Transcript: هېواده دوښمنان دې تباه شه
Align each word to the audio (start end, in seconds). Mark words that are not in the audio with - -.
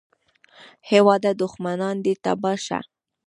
هېواده 0.89 1.31
دوښمنان 1.41 1.95
دې 2.05 2.13
تباه 2.23 2.57
شه 2.65 2.79